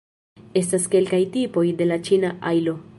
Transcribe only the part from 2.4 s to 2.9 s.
ajlo.